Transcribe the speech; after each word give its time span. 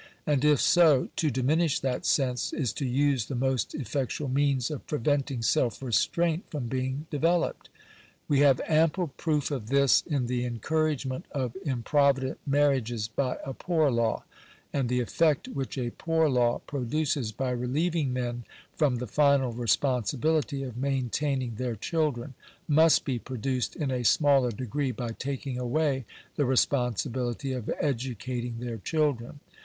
And 0.25 0.43
if 0.43 0.59
so, 0.59 1.09
to 1.17 1.29
diminish 1.29 1.79
that 1.79 2.07
sense 2.07 2.53
is 2.53 2.73
to 2.73 2.87
use 2.87 3.27
the 3.27 3.35
most 3.35 3.75
effectual 3.75 4.29
means 4.29 4.71
of 4.71 4.87
preventing 4.87 5.43
self 5.43 5.79
restraint 5.83 6.45
from 6.49 6.65
being 6.67 7.05
developed. 7.11 7.69
We 8.27 8.39
have 8.39 8.59
ample 8.67 9.09
proof 9.09 9.51
of 9.51 9.67
this 9.69 10.01
in 10.01 10.25
the 10.25 10.43
encouragement 10.43 11.27
of 11.29 11.55
improvident 11.63 12.39
marriages 12.47 13.07
by 13.09 13.37
a 13.45 13.53
poor 13.53 13.91
law; 13.91 14.23
and 14.73 14.89
the 14.89 15.01
effect 15.01 15.49
which 15.49 15.77
a 15.77 15.91
poor 15.91 16.27
law 16.27 16.61
produces 16.65 17.31
by 17.31 17.51
relieving 17.51 18.11
men 18.11 18.45
from 18.73 18.95
the 18.95 19.05
final 19.05 19.53
responsibility 19.53 20.63
of 20.63 20.77
maintaining 20.77 21.57
their 21.57 21.75
children, 21.75 22.33
must 22.67 23.05
be 23.05 23.19
produced 23.19 23.75
in 23.75 23.91
a 23.91 24.01
smaller 24.03 24.49
degree 24.49 24.89
by 24.91 25.09
taking 25.11 25.59
away 25.59 26.05
the 26.37 26.45
responsibility 26.45 27.51
of 27.53 27.69
educating 27.79 28.57
their 28.59 28.79
children. 28.79 29.41